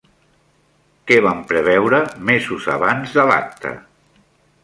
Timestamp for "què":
1.09-1.17